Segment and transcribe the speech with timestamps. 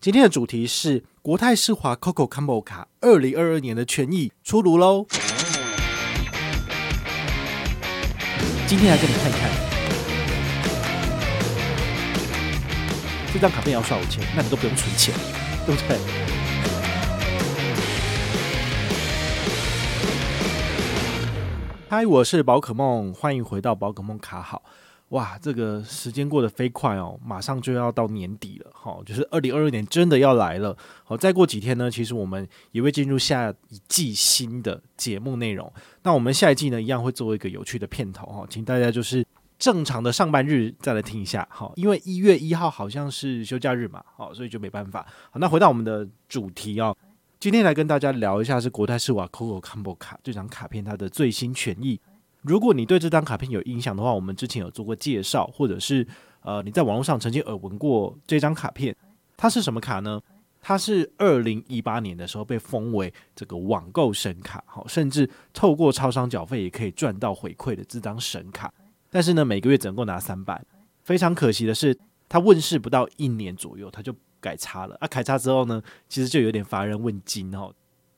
[0.00, 5.04] 今天的主题是国泰世华 COCO Combo 卡二零二二年的权益出炉喽。
[8.66, 9.50] 今天来给你看一看，
[13.34, 15.14] 这张卡片要刷我钱，那你都不用存钱，
[15.66, 15.98] 对不对？
[21.90, 24.62] 嗨，我是宝可梦，欢迎回到宝可梦卡好。
[25.10, 30.76] 哇，这个时间过得飞快哦，马上就要到年底了，好，就是二零二二年真的要来了。
[31.02, 35.72] 好，再过几天呢，其实我们也会进入下一季新的节目内容。
[36.04, 39.26] 那我们下一季呢，一样会做一个有趣的片头哈，请大家就是
[39.58, 45.04] 正常的上班日再来听一下哈，因为一月一号好像是休假日嘛，好，所以就没办法。
[45.32, 46.96] 好，那回到我们的主题哦，
[47.40, 52.00] 今天来跟大家聊一下是国泰世华 COCO Combo 卡这张卡片它的最新权益。
[52.42, 56.06] 如果你对这张卡片有印象的话，我们之前有做过介绍，或者是
[56.42, 58.96] 呃你在网络上曾经耳闻过这张卡片，
[59.36, 60.20] 它是什么卡呢？
[60.62, 68.72] 它是二零一八年的时候被封为这个网购神卡，好，甚至透过超商缴费也可以赚到回馈的这张神卡。
[69.08, 70.62] 但是呢，每个月只能够拿三百，
[71.02, 75.08] 非常可惜的是，它问世不到一年左右，它就改差了啊。
[75.08, 77.72] 改差之后呢，其实就有点乏人问津哦。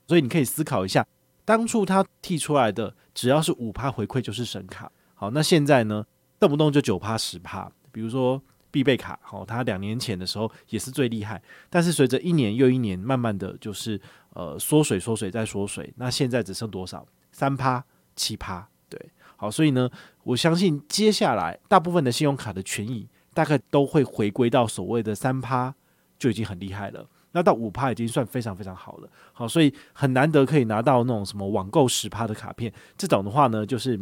[0.09, 1.07] 所以你可以思考一下。
[1.45, 6.07] 当初他提出来的只要是五趴回馈就是神卡，好，那现在呢，
[6.39, 8.41] 动不动就九趴十趴，比如说
[8.71, 14.01] 必备卡，好，它两年前的时候也是最厉害，但是随着一年又一年，慢慢的就是
[14.35, 17.07] 呃缩水缩水再缩水，那现在只剩多少？
[17.33, 19.91] 三趴七趴，对，好，所以呢，
[20.23, 25.75] 我相信接下来大部分的信用卡的权益大概都会回归到所谓的三趴，
[26.19, 27.09] 就已经很厉害了。
[27.33, 33.99] 那到五趴已经算非常非常好了，好，所以很难得可以拿到那种什么网购十趴的卡片，这种的话呢，就是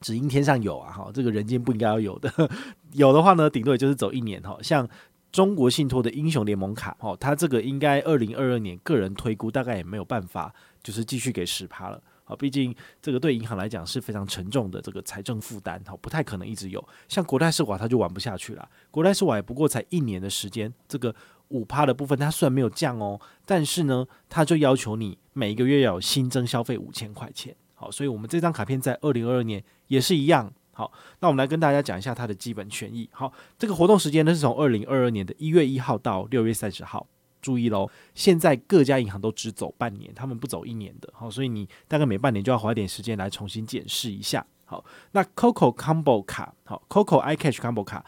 [0.00, 2.50] 只应天上有啊，哈，这个人间不应该要有的，
[2.92, 4.88] 有的话呢，顶多也就是走一年哈，像
[5.30, 12.02] 中国信托的英雄联盟卡，哈，它这个应该二零二二年个人推估大概也没有办法，就是继续给十趴了。
[12.24, 16.82] 好，毕竟这个对银行来讲是非常沉重的这个财政负担，好，不太可能一直有。
[17.08, 18.68] 像国泰世华，它就玩不下去了。
[18.90, 21.12] 国泰世华也不过才一年的时间，这个
[21.52, 27.54] 五趴的部分它虽然没有降哦，但是呢，它就要求你每一个月要有新增消费五千块钱。
[27.74, 30.52] 好，所以我们这张卡片在二零二二年也是一样。
[30.72, 30.90] 好，
[31.20, 33.08] 那我们来跟大家讲一下它的基本权益。
[33.12, 37.06] 好，这个活动时间呢是从二零二二年的一月一号到六月三十号。
[37.42, 44.46] 注意喽，现在各家银行都只走半年，他们不走一年的，好，所以你大概每半年就要花一点时间来重新检视一下。
[44.64, 48.04] 好，那 COCO Combo 卡，好，COCO iCash Combo 卡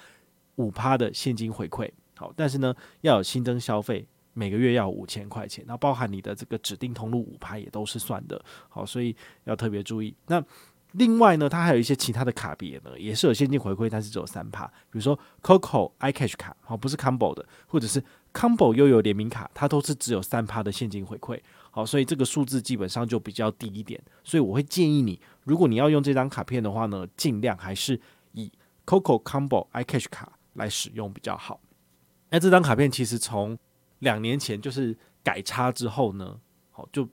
[0.55, 9.15] 五趴的现金回馈，好，但是呢要有新增消费，每个月要五千块钱，那包含你的这个指定通路五趴也都是算的，好，所以
[9.45, 10.15] 要特别注意。
[10.27, 10.43] 那
[10.93, 18.01] 另外呢，它还有一些其他的卡别呢，也是有现金回馈，但是只有三趴，比如说 COCO iCash 卡，好，不是 Combo 的，或者是
[18.33, 21.41] Combo 又有联名卡，它都是只有三趴的现金回馈，
[21.73, 28.53] 好，所以这个数字基本上就比较低一点，所以我会建议你，如果你要用这张卡片的话呢，尽量还是以
[28.87, 31.61] COCO Combo iCash 卡来使用比较好。
[32.35, 33.57] 那这张卡片其实从
[34.01, 36.37] 两年前就是改差之后呢，
[36.71, 37.09] 好就。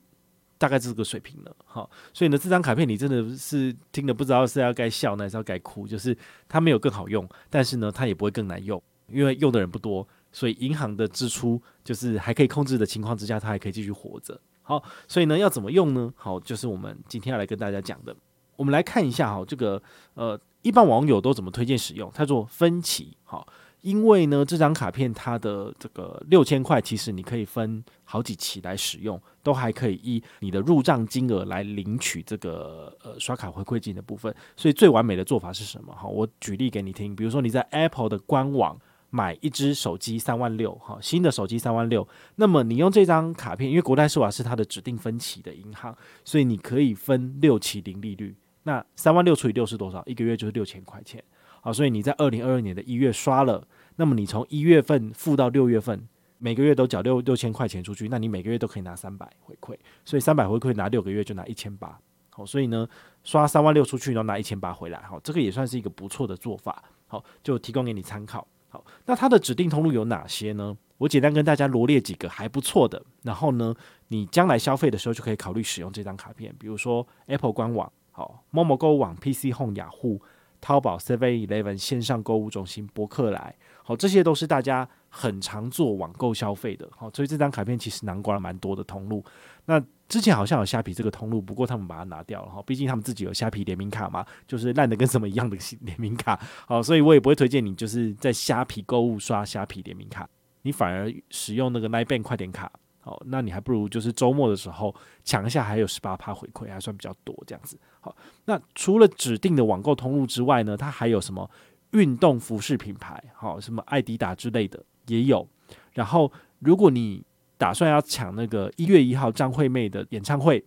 [0.58, 6.16] 大概这个水平了，好，所以呢，这张卡片你真的是听了不知道是要该笑呢还是要该哭，就是
[6.48, 14.40] 它没有更好用，但是呢，它也不会更难用，因为用的人不多，所以银行的支出就是还可以控制的情况之下，它还可以继续活着。
[14.62, 16.14] 好，所以呢，要怎么用呢？
[16.16, 18.16] 好，就是我们今天要来跟大家讲的，
[18.56, 19.82] 我们来看一下哈，这个
[20.14, 22.12] 呃，一般网友都怎么推荐使用？
[22.14, 23.48] 它做分期，好。
[23.82, 34.34] 因为呢，这张卡片它的这个六千块，其实你可以分好几期来使用，都还可以依你的入账金额来领取这个呃刷卡回馈金的部分。
[34.56, 35.94] 所以最完美的做法是什么？
[35.94, 37.16] 哈，我举例给你听。
[37.16, 38.80] 比如说你在 Apple 的官网
[39.10, 48.36] 买一支手机三万六，哈，新的手机三万六，那么你用这张卡片，因为国泰世华是它的指定分期的银行，所以你可以分六期零利率。
[48.64, 50.04] 那三万六除以六是多少？
[50.06, 51.24] 一个月就是六千块钱。
[51.62, 53.66] 好，所以你在二零二二年的一月刷了，
[53.96, 56.08] 那么你从一月份付到六月份，
[56.40, 61.98] 每个月都缴六六千块钱出去，那你每个月都可以拿三百回馈，所以三百回馈拿六个月就拿一千八。
[62.32, 62.88] 好，所以呢，
[63.24, 66.84] 刷三万六出去，然后拿一千八回来，好，这个也算是一个不错的做法。
[67.08, 68.48] 好，就提供给你参考。
[68.70, 70.76] 好，那它的指定通路有哪些呢？
[70.98, 73.76] 我简单跟大家罗列几个还不错的，然后呢，
[74.08, 80.22] 你将来消费的时候就可以考虑使用这张卡片，比如说 Apple 官网、好 Momo 购物网、PC Home、雅虎、
[80.62, 83.54] 淘宝、Seven Eleven 线上购物中心、博客来，
[83.84, 89.26] 好，这些都是大家很常做网购消费的，好，所以这张卡片其实囊括了蛮多的通路。
[89.66, 92.52] 那之前好像有虾皮这个通路，不过他们把它拿掉了。
[92.52, 100.30] 哈，毕竟他们自己有虾皮联名卡嘛，就是烂的跟什么一样的联名卡，好，所以我也不会推荐你就是在虾皮购物刷虾皮联名卡。
[100.64, 107.78] 你反而使用那个 NIBANK 快点卡，好，那你还不如就是周末的时候抢一下，还有十八趴回馈，还算比较多这样子。
[108.00, 108.16] 好，
[108.46, 111.50] 那除了指定的网购通路之外呢，它还有什么
[111.92, 115.48] 运动服饰品牌，好，什么爱迪达之类的也有。
[115.94, 117.24] 然后，如果你
[117.58, 120.64] 打算要抢那个一月一号张惠妹的演唱会，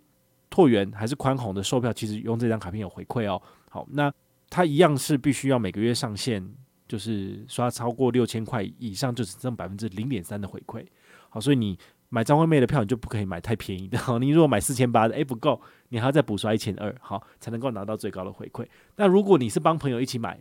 [0.50, 3.40] 椭圆还是宽宏的售票，其实用这张卡片有回馈哦。
[3.70, 4.12] 好，那
[4.50, 6.54] 它一样是必须要每个月上线。
[6.86, 10.84] 就是刷超过六千块以上，就只剩百分之零点三的回馈。
[11.30, 11.76] 好，所以你
[12.14, 13.98] 买张惠妹的票，你就不可以买太便宜的。
[14.20, 18.64] 你如果买四千八的，诶，不够，你还要再补刷一千二，好，才能够拿到最高的回馈。
[18.94, 20.38] 那如果你是帮朋友一起买，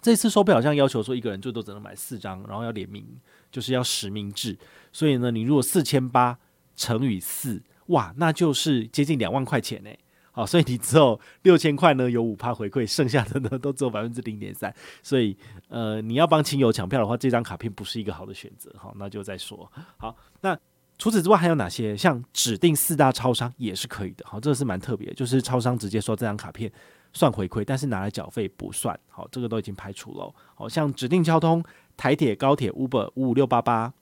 [0.00, 3.04] 这次售票好像要求说一个人最多只能买四张，然后要联名，
[3.50, 4.56] 就是要实名制。
[4.92, 6.38] 所以呢，你如果四千八
[6.76, 9.90] 乘以四，哇，那就是接近两万块钱呢。
[10.34, 14.74] 好，所以你只有六千块呢，有五趴回馈，剩下的呢都只有百分之零点三。
[15.02, 15.36] 所以，
[15.68, 18.74] 呃，你要帮亲友抢票的话，这张卡片不是一个好的选择。
[18.78, 19.70] 好，那就再说。
[19.98, 20.58] 好，那
[21.02, 21.96] 除此之外还有哪些？
[21.96, 24.24] 像指定四大超商也是可以的。
[24.24, 26.70] 好，这个是蛮特别，就是超商直接说这张卡片
[27.12, 28.96] 算回馈，但是拿来缴费不算。
[29.08, 30.32] 好，这个都已经排除了。
[30.54, 31.60] 好，像指定交通、
[31.96, 33.92] 台铁、高铁、Uber 五五六八八，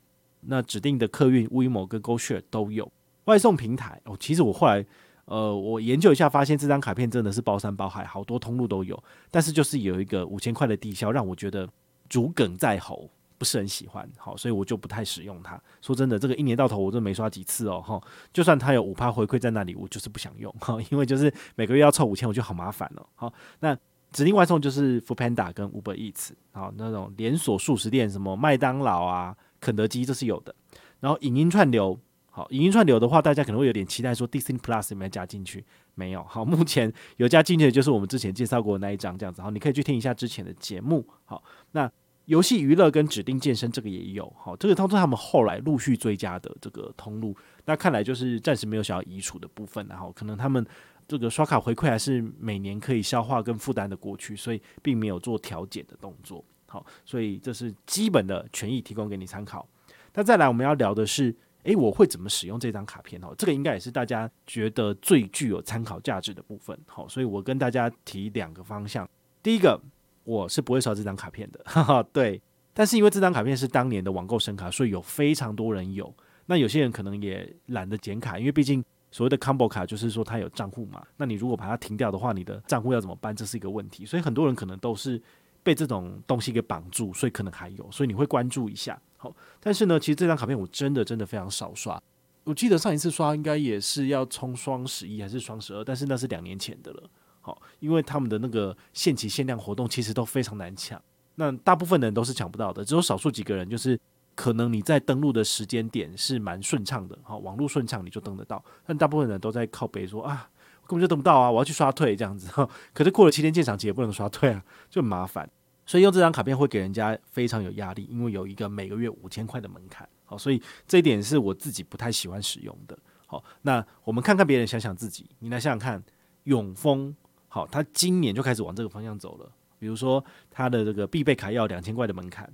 [0.42, 2.92] 那指定的客运 WeMo 跟 GoShare 都有
[3.24, 3.98] 外送平台。
[4.04, 4.84] 哦，其实我后来。
[5.24, 9.00] 呃，我研究一下，发现这张卡片真的是包山包海，好多通路都有。
[9.30, 11.66] 但是就是有一个五千块的低消，让我觉得
[12.08, 13.08] 竹梗在喉，
[13.40, 14.06] 不是很喜欢。
[14.18, 15.58] 好，所以我就不太使用它。
[15.80, 17.80] 说真的，这个一年到头我都没刷几次哦。
[17.80, 17.98] 哈，
[18.34, 20.54] 就算它有五趴回馈在那里，我就是不想用。
[20.60, 23.06] 哈， 因为就是每个月要凑五千，我觉得好麻烦哦。
[23.14, 23.74] 好，那
[24.12, 30.54] 指定外送就是 f o o Panda 跟 Uber Eats，好，那种连锁速食店，什么麦当劳啊、肯德基，这是有的。
[31.00, 31.98] 然后影音串流。
[32.32, 35.64] 好，影音串流的话，大家可能会有点期待，说 Disney Plus 有没有加进去？
[35.96, 36.22] 没有。
[36.22, 39.42] 好，目前有加进去的就是我们之前介绍过的那一张，这样子。
[39.42, 41.04] 好，你可以去听一下之前的节目。
[41.24, 41.42] 好，
[41.72, 41.90] 那
[42.26, 44.32] 游戏娱乐跟指定健身这个也有。
[44.38, 49.86] 好，这个通常他们后来陆续追加的这个通路，那看来就是暂时没有想要移除的部分。
[49.88, 50.64] 然后可能他们
[51.08, 56.44] 这个刷卡回馈还是每年可以消化跟负担的过去，所以并没有做调减的动作。
[56.66, 59.68] 好，所以这是基本的权益提供给你参考。
[60.14, 61.34] 那再来我们要聊的是。
[61.64, 63.22] 诶，我会怎么使用这张卡片？
[63.22, 66.74] 哦，这个应该也是大家觉得最具有参考价值的部分。
[66.86, 69.06] 好，所以我跟大家提两个方向。
[69.42, 69.78] 第一个，
[70.24, 72.40] 我是不会刷这张卡片的，哈哈，对。
[72.72, 76.14] 但是因为这张卡片是当年的网购神卡，所以有非常多人有。
[76.46, 81.04] 那有些人可能也懒得剪卡，因为毕竟所谓的 combo 卡就是说它有账户嘛。
[81.16, 83.34] 那你如果把它停掉的话，你的账户要怎么办？
[83.34, 84.06] 这是一个问题。
[84.06, 85.20] 所以很多人可能都是
[85.62, 87.90] 被这种东西给绑住，所以可能还有。
[87.90, 89.00] 所以你会关注一下。
[89.16, 92.00] 好，但是呢，其实这张卡片我真的真的非常少刷。
[92.44, 97.10] 我记得上一次刷应该也是要冲双十一还是双十二，但是那是两年前的了。
[97.40, 101.00] 好，因为他们的那个限期限量活动其实都非常难抢，
[101.36, 103.98] 那大部分的人都是抢不到的，只有少数几个人就是
[104.34, 110.48] 可能你在登录的时间点是蛮顺畅的，好，网络顺畅你就登得到，但大部分人都在靠北说啊，
[110.86, 112.50] 根本就登不到啊，我要去刷退这样子。
[112.92, 115.48] 可是过了七天鉴赏期也不能刷退啊，就很麻烦。
[115.86, 120.08] 所以用这张卡片会给人家非常有压力，因为有一个每个月五千块的门槛。
[120.24, 122.96] 好，所以这一点是我自己不太喜欢使用的。
[123.26, 125.28] 好，那我们看看别人，想想自己。
[125.40, 126.00] 你来想想看，
[126.44, 127.14] 永丰
[127.52, 129.50] 好，他今年就开始往这个方向走了。
[129.80, 132.48] 比如说他的这个必备卡要两千块的门槛，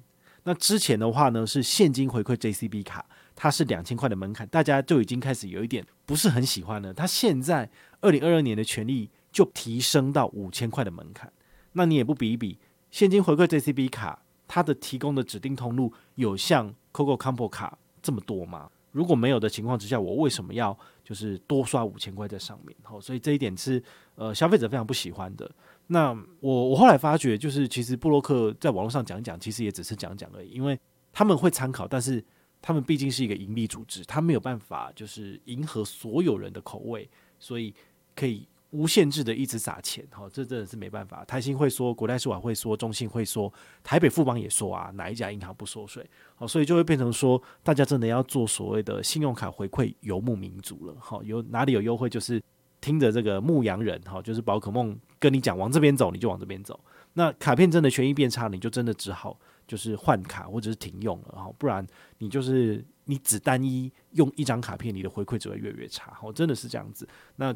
[0.44, 6.94] 那之前的话呢是现金回馈 JCB 卡，它是两千块的门槛，大家就已经开始有一点不是很喜欢了。
[6.94, 7.68] 他现在
[8.00, 11.30] 二零二二年的权利就提升到五千块的门槛，
[11.72, 12.58] 那你也不比一比。
[12.90, 18.70] 现金回馈 JCB 卡，它的提供的指定通路有像 COCO Combo 卡这么多吗？
[18.92, 22.76] 如果没有的情况之下，我为什么要就是多刷五千块在上面？
[22.82, 23.80] 好，所以这一点是
[24.16, 25.48] 呃消费者非常不喜欢的。
[25.86, 26.10] 那
[26.40, 30.76] 我我后来发觉，就是其实布洛克在网络上讲讲，其实也只是讲讲而已，因为
[31.12, 32.20] 他们会参考，但是
[32.60, 37.08] 他们毕竟是一个盈利组织，他没有办法就是迎合所有人的口味，
[37.38, 37.72] 所以
[38.16, 38.48] 可以。
[38.70, 41.24] 无限制的一直撒钱，哈，这真的是没办法。
[41.24, 46.04] 台新会说，国泰世华会说，中信会说，台北富邦也说啊，哪一家银行不收税？
[46.34, 52.42] 好，所以就会变成说，大家真的要做所谓的信用卡回馈游牧民族了，好，有哪里有优惠就是
[52.80, 56.78] 听着这个牧羊人，哈，就是宝可梦跟你讲往这边走，你就往这边走。
[57.14, 61.86] 那卡片真的权益变差，你就真的只好就是换卡或者是停用了，哈，不然
[62.18, 67.08] 你就是你只单一用一张卡片，你的回馈只会越来越差，哈，真的是这样子。
[67.36, 67.54] 那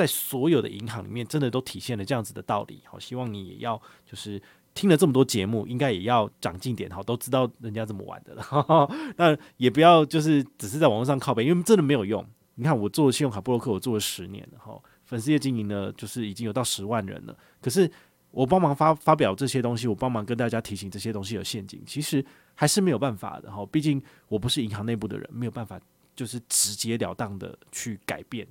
[0.00, 4.40] 在所有的银行里面，真的都体现了这样子的道理，好，希望你也要就是
[4.72, 8.88] 听了这么多节目，应该也要长进点，好，都知道人家怎么玩的了，
[9.18, 12.26] 那也不要就是只是在网络上靠背，因为真的没有用。
[12.54, 17.90] 你看我做信用卡部落客，我做了十年了，哈，粉丝页经营呢，就是已经有到十万人了，可是。
[18.32, 23.66] 我帮忙发发表这些东西，我帮忙跟大家提醒这些东西有陷阱，其实还是没有办法的哈。
[23.72, 25.80] 毕竟我不是银行内部的人，没有办法
[26.14, 28.46] 就是直截了当的去改变。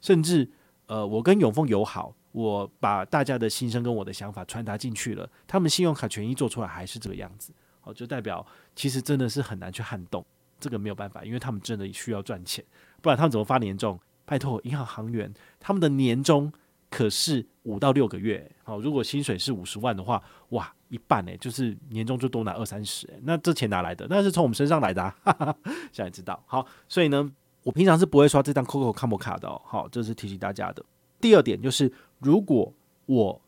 [0.00, 0.48] 甚至
[0.86, 10.24] 呃，我跟永丰友好，我把大家的心声跟我的想法传达进去了，他们信用卡权益做出来还是这个样子，哦，就代表其实真的是很难去撼动。
[10.60, 12.64] 这个没有办法，因为他们真的需要赚钱，
[13.02, 13.98] 不然他们怎么发年终？
[14.24, 16.52] 拜托，银行行员他们的年终。
[16.90, 24.06] 可是五到六个月，好，如果薪水是五十万的话，哇，一半诶，就是年终就多拿二三十，那这钱哪来的？
[24.08, 25.56] 那是从我们身上来的，啊，哈哈，
[25.90, 26.40] 现在知道。
[26.46, 27.28] 好，所以呢，
[27.64, 30.84] 我平常是不会刷这张 COCO Combo 卡的，哦，好，这是提醒大家的。
[31.18, 32.72] 第二点就是，如果
[33.06, 33.40] 我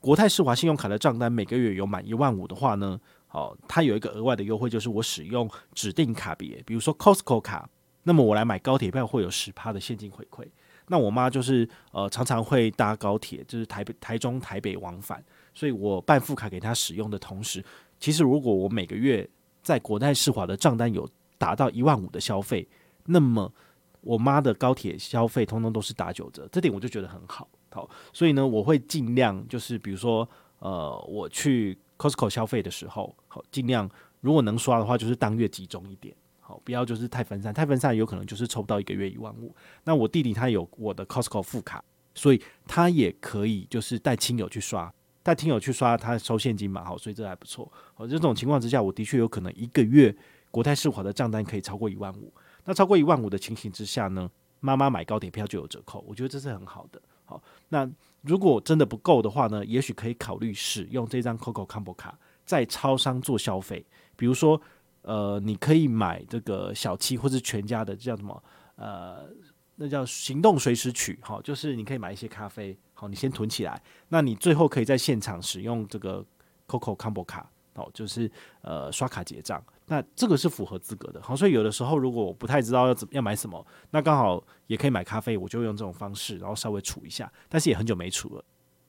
[0.00, 7.68] 国泰世华信用卡的账单每个月有满一万五的话呢，好，它有一个额外的优惠，就是我使用指定卡别，比如说 Costco 卡，
[8.04, 10.46] 那么我来买高铁票会有十趴的现金回馈。
[10.86, 15.20] 那我妈就是呃常常会搭高铁，就是台北、台中、台北往返，
[15.52, 17.64] 所以我办副卡给她使用的同时，
[17.98, 19.28] 其实如果我每个月
[19.62, 22.68] 在国泰世华的账单有达到一万五的消费，
[23.06, 23.52] 那么
[24.00, 33.88] 我妈的高铁消费通通都是打九折，这点我就觉得很好，好，所以呢，我会尽量就是比如说呃我去 Costco 消费的时候，好尽量
[34.20, 36.14] 如果能刷的话，就是当月集中一点。
[36.46, 39.54] 好，不要就是太分散，太分散有可能就是抽不到一个月一万五。
[39.84, 41.82] 那我弟弟他有我的 Costco 副卡，
[42.14, 44.92] 所以他也可以就是带亲友去刷，
[45.22, 47.72] 带亲友去刷，他收现金嘛，好，所以这还不错。
[47.94, 50.14] 好，这种情况之下，我的确有可能一个月
[50.50, 52.30] 国泰世华的账单可以超过一万五。
[52.64, 54.30] 那超过一万五的情形之下呢，
[54.60, 57.00] 妈妈买高铁票就有折扣，我觉得这是很好的。
[57.24, 57.88] 好，那
[58.22, 63.84] 如果真的不够的话呢，也许可以考虑使用这张 COCO Combo 卡在超商做消费，
[64.16, 64.60] 比如说。
[65.06, 68.42] 呃，你可以买这个小七或是全家的叫什么？
[68.76, 69.28] 呃，
[69.74, 73.78] 那叫行动随时取，好，就是你可以买一些咖啡，好，你先囤起来，
[74.08, 76.24] 那你最后可以在现场使用这个
[76.66, 88.44] COCO Combo 卡，好，就是呃刷卡结账，那这个是符合资格的，好，所以有的时候如果我不太知道要怎要买什么，那刚好也可以买咖啡，我就用这种方式，然后稍微储一下，但是也很久没储了，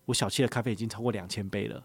[0.05, 1.83] 我小七的咖啡已经超过两千杯了。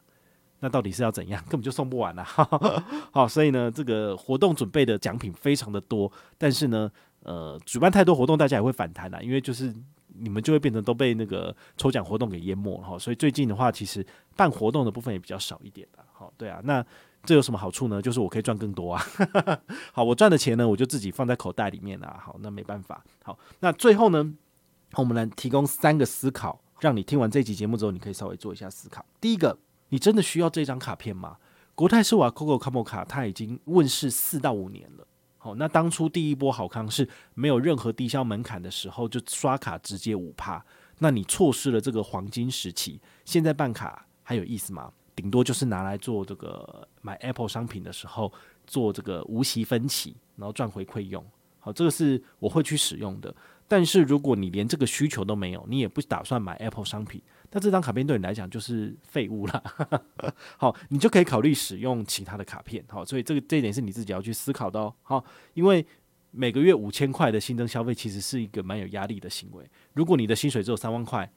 [0.62, 1.42] 那到底是要怎样？
[1.48, 2.22] 根本就送不完了。
[3.10, 6.90] 好，所以呢，这个活动准备的奖品非常的多，但是呢，
[7.22, 9.74] 呃，举办太多活动，大家也会反弹啦，因为就是
[10.18, 12.98] 你们就会变成都被那个抽奖活动给淹没了哈。
[12.98, 16.04] 所以最近的话，其实办活动的部分也比较少一点吧。
[16.12, 16.84] 好，对啊，那
[17.24, 18.00] 这有什么好处呢？
[18.00, 19.04] 就是我可以赚更多啊。
[19.92, 22.20] 好，我赚的钱呢，我就自己放在口袋里面啊。
[22.24, 23.04] 好，那没办法。
[23.24, 24.34] 好，那最后呢，
[24.94, 29.04] 我们来提供三个思考，让你听完这期节目之后，你可以稍微做一下思考。
[29.20, 29.58] 第一个。
[29.92, 31.36] 你真的需要这张卡片吗？
[31.74, 35.04] 国泰世华 COCO COMO 卡它已经问世四到五年了。
[35.36, 40.64] 好，那当初第一波好康是没有任何低消门槛的时候，就刷卡直接五趴。
[41.00, 43.00] 那你错失了这个黄金时期。
[43.24, 44.92] 现在办卡还有意思吗？
[45.20, 48.32] 顶多就是拿来做这个买 Apple 商品的时候
[48.66, 51.22] 做这个无息分期，然后赚回馈用。
[51.58, 53.34] 好，这个是我会去使用的。
[53.68, 57.20] 但是如果你连这个需求都没有，你也不打算买 Apple 商品。
[57.50, 59.62] 那这张卡片对你来讲就是废物了，
[60.56, 65.22] 好，你就可以考虑使用其他的卡片，好，所以这个这一点是你自己要去思考的哦，好，
[65.52, 65.84] 因为
[66.30, 69.68] 每个月五千块的新增消费其实是一个蛮有压力的行为。
[69.92, 71.30] 如果你的薪水只有三万块，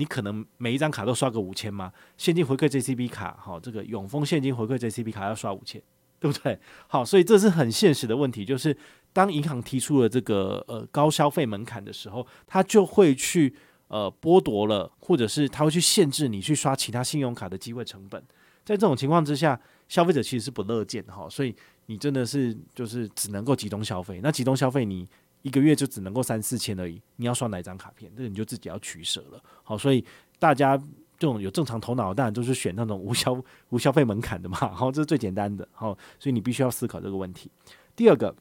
[0.00, 1.92] 你可能每一张卡都刷个五千吗？
[2.16, 5.80] 现金回馈 JCB 卡，好，这个永丰现金回馈 JCB 卡要刷五千，
[6.18, 6.58] 对不对？
[6.88, 8.74] 好，所以这是很现实的问题，就是
[9.12, 13.54] 当银行提出了这个呃高消费门槛的时候，他就会去。
[13.90, 18.22] 呃，剥夺了，或者是他会去限制你去刷其他信用卡的机会成本，
[18.64, 21.52] 在这种情况之下，消费者其实是不乐见的哈，所以
[21.86, 25.08] 你真的是就是只能够集中消费，那集中消费你
[25.42, 29.42] 一个月就只能够三四千而已，你要刷哪一张卡片，这个你就自己要取舍了。
[29.62, 30.04] 好，所以
[30.38, 37.50] 大家这种有正常头脑，当然都是选那种无消 无消费门槛的嘛，好，这是最简单的，好，所以你必须要思考这个问题。
[37.96, 38.34] 第二个，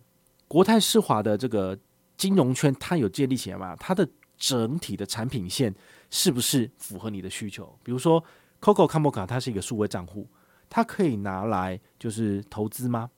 [0.47, 1.77] 国泰世华的这个
[2.17, 3.75] 金融圈，它有建立起来吗？
[3.75, 5.73] 它的整体的产品线
[6.09, 7.77] 是不是符合你的需求？
[7.83, 8.23] 比如说
[8.61, 10.27] ，COCO COMO 卡它是一个数位账户，
[10.69, 13.09] 它可以拿来就是投资吗？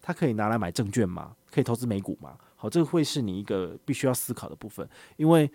[0.00, 1.34] 它可以拿来买证券吗？
[1.50, 2.36] 可以投资美股吗？
[2.60, 4.86] 好，这个会是你一个必须要思考的部分，
[5.16, 5.48] 因为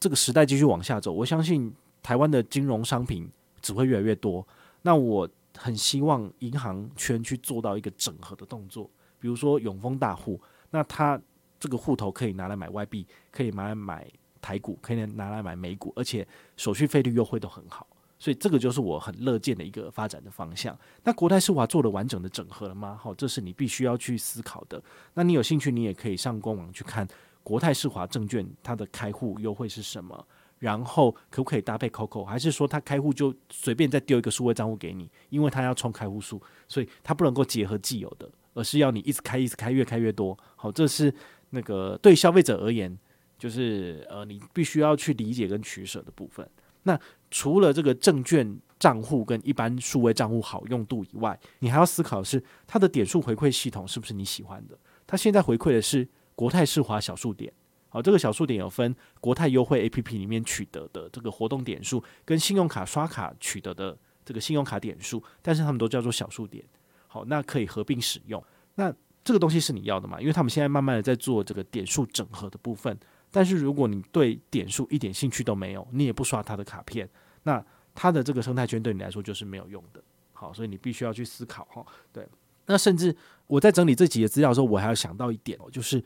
[0.00, 1.70] 这个时代继续往下走，我相信
[2.02, 3.30] 台湾的金融商品
[3.60, 4.46] 只会越来越多。
[4.80, 5.28] 那我
[5.58, 11.20] 很希望银行圈去做到一个整合的动作，比如说永丰大户，那他
[11.58, 17.86] 这个户头可以拿来买外币，可以拿来买台股，可以拿来买美股，而且手续费率优惠都很好，
[18.20, 20.78] 所以这个就是我很乐见的一个发展的方向。
[21.02, 22.96] 那国泰世华做了完整的整合了吗？
[23.02, 24.80] 好，这是你必须要去思考的。
[25.14, 27.08] 那你有兴趣，你也可以上官网去看
[27.42, 30.24] 国泰世华证券它的开户优惠是什么。
[30.58, 32.22] 然后可不可以搭配 COCO？
[32.22, 35.10] 还是说他开户就随便再丢一个数位账户给你？
[35.30, 40.38] 因为他要充开户数，所以他不能够结合既有的，而是要你一直开，一直开，越开越多。
[40.56, 41.10] 好，这是
[41.48, 42.94] 那个对消费者而言，
[43.38, 46.46] 就是呃，你必须要去理解跟取舍的部分。
[46.82, 46.98] 那
[47.30, 54.78] 除了这个证券账户跟一般数位账户好用度以外，你还要思考的是它的点数回馈系统是不是你喜欢的？
[55.06, 57.52] 它现在回馈的是国泰世华小数点。
[57.90, 66.64] 好，这个小数点有分国泰优惠 APP 里面取得的这个活动点数，跟信用卡刷卡取得的这个信用卡点数，但是他们都叫做小数点。
[67.08, 68.42] 好，那可以合并使用。
[68.76, 70.20] 那这个东西是你要的嘛？
[70.20, 72.98] 因为他们现在慢慢的在做这个点数整合的部分。
[73.30, 77.08] 但是如果你对点数一点兴趣都没有，你也不刷他的卡片，
[77.42, 80.02] 那他的这个生态圈对你来说就是没有用的。
[80.32, 81.84] 好，所以你必须要去思考哈。
[82.12, 82.26] 对，
[82.66, 83.14] 那甚至
[83.46, 86.02] 我在整理这几页资料的时候，我还要想到一点哦，就是。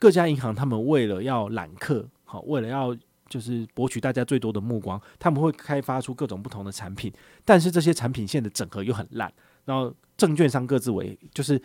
[0.00, 2.96] 各家银行，他们为了要揽客，好，为了要
[3.28, 7.12] 就是博取大家最多的目光，他们会开发出各种不同的产品，
[7.44, 9.32] 但是这些产品线的整合又很烂，
[9.64, 11.60] 然后证券商各自为，就是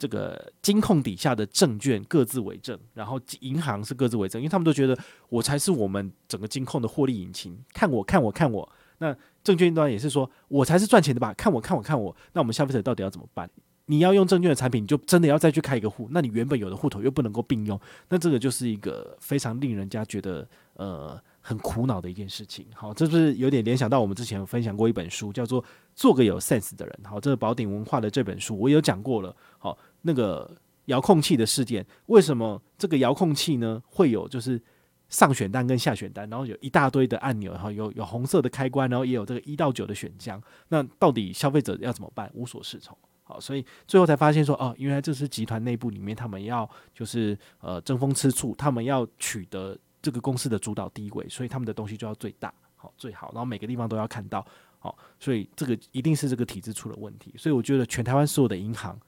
[0.00, 8.66] 这个金控底下的证券各自为政，然后银行是各自为政，因为他们都觉得我才是我们整个金控的获利引擎，看我看我看我，
[8.96, 9.14] 那
[9.44, 13.50] 证券端也是说我才是赚钱的吧，看我看我看我，那我们消费者到底要怎么办？
[13.86, 17.78] 你要用证券的产品，你就真的要再去开一个户，那你原本有的户头又不能够并用，
[18.08, 22.64] 那这个就是一个非常令人家觉得呃很苦恼的一件事情。
[22.72, 25.60] 好，这是有点联想到我们之前有分享过一本书，叫做
[25.96, 27.00] 《做个有 sense 的人》。
[27.08, 29.34] 好，这个宝鼎文化的这本书我有讲过了。
[29.58, 34.60] 好，那个遥控器的事件，为什么这个遥控器呢会有就是
[35.08, 40.40] 上选单跟下选单，然后有一大堆的按钮，然后有有红色的开关，然后也有这个一到九的选项。
[40.68, 42.30] 那到底消费者要怎么办？
[42.34, 42.96] 无所适从。
[43.22, 54.44] 好，所以最后才发现说，哦，原来这是集团内部里面他们要就是呃争风吃醋，他们要取得这个公司的主导地位，所以他们的东西就要最大，好最好，然后每个地方都要看到，
[54.80, 57.32] 好，所以这个一定是这个体制出了问题。
[57.38, 58.98] 所以我觉得全台湾所有的银行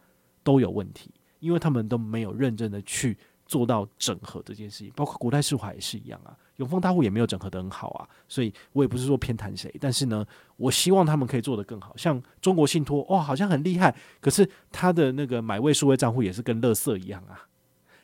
[0.43, 6.37] 都有问题，因为他们都没有认真的去做到整合这件事情，包括国泰世华也是一样啊。
[6.57, 10.25] 永丰大户也没有整合得很好啊，所以我也不是说偏袒谁，但是呢，
[10.57, 11.97] 我希望他们可以做得更好。
[11.97, 17.49] 像中国信托，哇，好像很厉害，可是他的那个买位数位账户也是跟垃圾一样啊。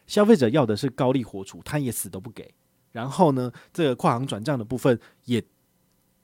[0.06, 2.52] 消费者要的是高利活储，他也死都不给。
[2.90, 5.40] 然后呢，这个跨行转账的部分也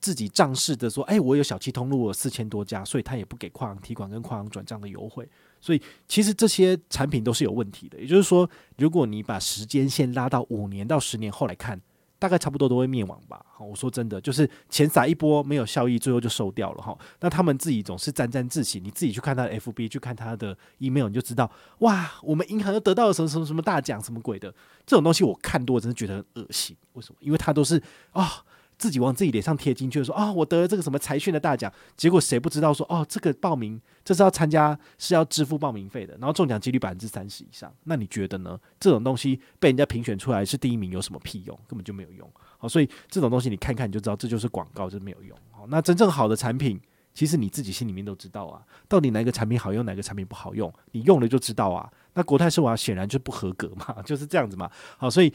[0.01, 5.29] 自己仗势的说，哎，我有小七通路我四千多家，所以他也不给跨行提款跟跨行转账的优惠。
[5.65, 7.99] 所以其实这些产品都是有问题的。
[7.99, 11.81] 也就是说，如果你把时间线拉到五年到十年后来看。
[12.17, 13.45] 大概差不多都会灭亡吧。
[13.53, 16.97] 好，我说真的，就是钱撒一波没有效益，最后就收掉了哈。
[17.21, 21.51] 那他们自己总是沾沾自喜，你自己去看他的 FB，去看他的 email，你就知道
[21.81, 24.51] 哇，我们银行又得到了什么什么什么大奖，什么鬼的
[24.87, 26.75] 这种东西，我看多了真的觉得很恶心。
[26.95, 27.19] 为什么？
[27.21, 28.43] 因为他都是啊。
[28.77, 38.59] 自己往自己脸上贴金，就是说啊，我得了这个什么财讯的大奖，结果谁不知道说哦，这个报名这是要参加是要支付报名费的，然后中奖几率百分之三十以上，那你觉得呢？
[38.81, 41.59] 这种东西被人家评选出来是第一名，有什么屁用？
[41.69, 42.31] 根本就没有用。
[42.59, 45.37] 好，所以这种东西你看看你就知道，这就是广告，这没有用。
[45.53, 46.81] 好，那真正好的产品，
[47.15, 51.91] 其实你自己心里面都知道啊，到底哪个产品好用，哪个产品不好用，你用了就知道啊。
[52.15, 54.71] 那国泰世华显然就不合格嘛，就是这样子嘛。
[54.99, 55.33] 好，所以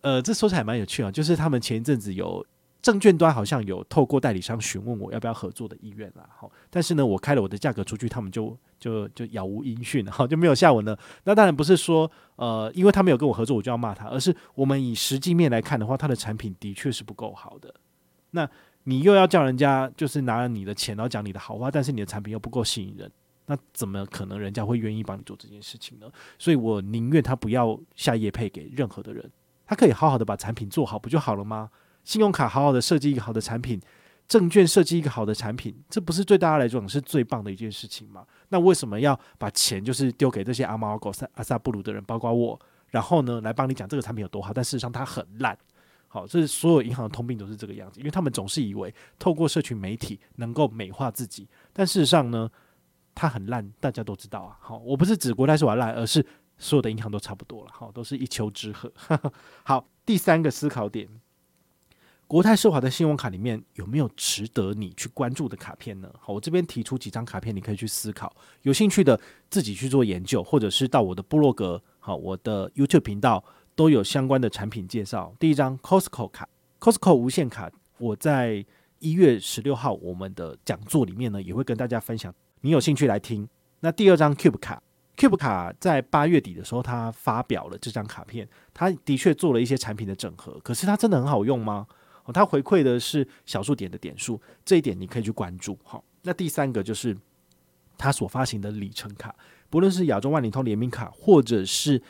[0.00, 2.44] 呃，这说起来蛮有趣啊，就是他们前一阵子有。
[2.82, 10.98] 证券端好像有透过代理商询问我要不要合作的意愿啦，好，但是呢，我开了我的价格出去，他们就就就杳无音讯，哈，就没有下文了。
[11.22, 17.72] 那当然不是说呃，因为他没有跟我合作，我就要骂他，而是我们以实际面来看的话，他的产品的确是不够好的。
[18.32, 18.48] 那
[18.82, 23.08] 你又要叫人家就是拿了你的钱，然后讲你的好话，但是你的产品又不够吸引人，
[23.46, 26.10] 那怎么可能人家会愿意帮你做这件事情呢？
[26.36, 29.30] 所以我宁愿他不要下业配给任何的人，
[29.64, 31.70] 他可以好好的把产品做好，不就好了吗？
[32.04, 33.80] 信用卡好好的设计一个好的产品，
[34.28, 38.24] 证券设计一个好的产品，这不是对大家来讲是最棒的一件事情吗？
[38.48, 44.52] 那为什么要把钱就是丢给这些阿猫阿狗、阿萨布鲁的人，包括我，然后呢来帮你讲这个产品有多好？
[44.52, 45.56] 但事实上它很烂。
[46.08, 52.50] 好，这是所有银行的通病都是这个样子，因为他们总是以为透过社群媒体能够美化自己，但事实上呢，
[53.14, 54.58] 它很烂，大家都知道啊。
[54.60, 56.22] 好，我不是指国泰是玩烂，而是
[56.58, 57.70] 所有的银行都差不多了。
[57.72, 58.90] 好，都是一丘之貉。
[59.64, 61.08] 好，第三个思考点。
[62.32, 66.10] 国泰世华的信用卡里面有没有值得你去关注的卡片呢？
[66.18, 68.34] 好，我这边提出几张卡片，你可以去思考。
[68.62, 75.36] 有兴趣的自己去做研究，或者是到我的部落格，好，我的 YouTube 频道都有相关的产品介绍。
[75.38, 76.48] 第一张 Costco 卡
[76.80, 78.64] ，Costco 无限卡，我在
[79.00, 82.34] 一月十六号我们的讲座里面呢，也会跟大家分享。
[82.62, 83.46] 你有兴趣来听。
[83.80, 84.82] 那第二张 Cube 卡
[85.18, 91.86] ，Cube 卡在八月底的时候，它发表了这张卡片，它的确做了一些产品的整合，可是它真的很好用吗？
[92.24, 95.78] 哦，它回馈的是小数点的点数，这一点你可以去关注。
[95.82, 97.16] 好，那第三个就是
[97.98, 99.34] 它所发行的里程卡，
[99.68, 102.00] 不论是亚洲万里通联名卡，或者是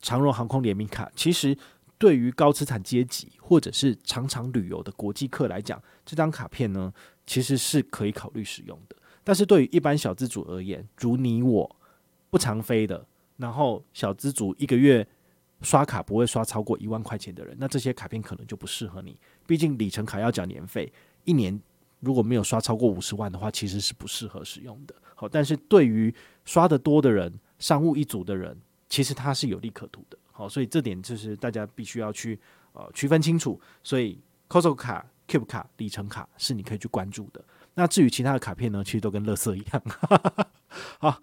[0.00, 1.56] 长荣航空联名卡，其实
[1.98, 6.92] 对于高资产阶级或者是常常旅游的国际客来讲，这张卡片呢，
[7.26, 8.96] 其实是可以考虑使用的。
[9.22, 11.76] 但是对于一般小资主而言，如你我
[12.30, 13.06] 不常飞的，
[13.36, 15.06] 然后小资主一个月
[15.62, 19.18] 刷卡不会刷超过一万块钱的人，那这些卡片可能就不适合你。
[19.46, 20.92] 毕竟里程卡要缴年费，
[21.24, 21.60] 一年
[22.00, 24.94] 如果没有刷超过五十万的话，其实是不适合使用的。
[25.14, 28.56] 好，但是对于刷得多的人，商务一族的人，
[28.88, 30.16] 其实它是有利可图的。
[30.32, 32.38] 好，所以这点就是大家必须要去
[32.72, 33.60] 呃区分清楚。
[33.84, 34.18] 所以
[34.48, 37.44] Costco 卡、Cube 卡、里程卡是你可以去关注的。
[37.74, 39.82] 那至于其他的卡片呢，其实都跟垃圾一样。
[40.98, 41.22] 好，